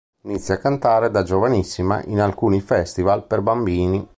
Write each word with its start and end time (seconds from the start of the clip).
Inizia 0.23 0.55
a 0.55 0.57
cantare 0.57 1.11
da 1.11 1.21
giovanissima 1.21 2.01
in 2.05 2.19
alcuni 2.21 2.59
festival 2.59 3.27
per 3.27 3.41
bambini. 3.41 4.09